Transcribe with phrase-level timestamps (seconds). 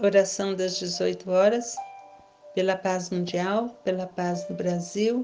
[0.00, 1.76] Oração das 18 horas,
[2.54, 5.22] pela paz mundial, pela paz do Brasil,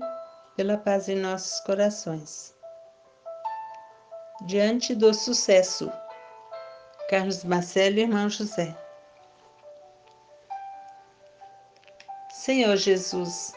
[0.56, 2.54] pela paz em nossos corações.
[4.46, 5.91] Diante do sucesso,
[7.09, 8.77] Carlos Marcelo e Irmão José.
[12.30, 13.55] Senhor Jesus,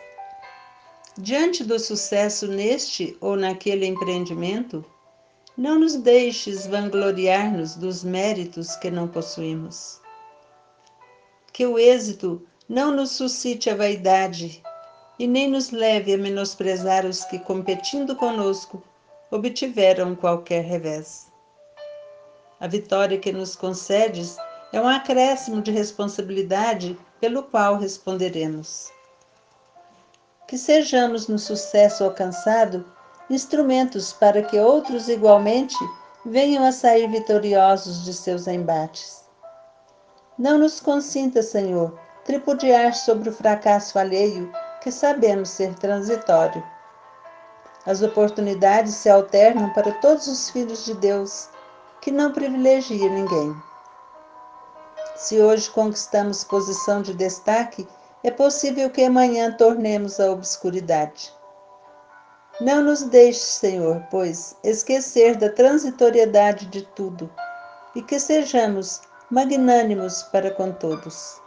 [1.18, 4.84] diante do sucesso neste ou naquele empreendimento,
[5.58, 10.02] não nos deixes vangloriar-nos dos méritos que não possuímos
[11.54, 14.64] que o êxito não nos suscite a vaidade
[15.20, 18.82] e nem nos leve a menosprezar os que, competindo conosco,
[19.30, 21.28] obtiveram qualquer revés.
[22.60, 24.38] A vitória que nos concedes
[24.72, 28.92] é um acréscimo de responsabilidade pelo qual responderemos.
[30.48, 32.86] Que sejamos no sucesso alcançado
[33.30, 35.76] instrumentos para que outros igualmente
[36.26, 39.21] venham a sair vitoriosos de seus embates.
[40.42, 41.94] Não nos consinta, Senhor,
[42.26, 46.64] tripudiar sobre o fracasso alheio, que sabemos ser transitório.
[47.86, 51.48] As oportunidades se alternam para todos os filhos de Deus,
[52.02, 53.56] que não privilegia ninguém.
[55.16, 57.88] Se hoje conquistamos posição de destaque,
[58.24, 61.32] é possível que amanhã tornemos a obscuridade.
[62.60, 67.32] Não nos deixe, Senhor, pois, esquecer da transitoriedade de tudo
[67.94, 71.42] e que sejamos magnânimos para com todos.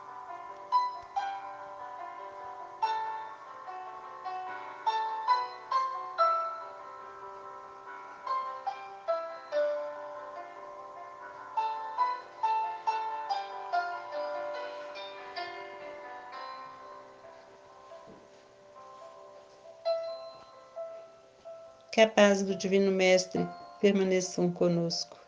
[21.93, 23.47] Que a paz do Divino Mestre
[23.81, 25.24] permaneçam conosco.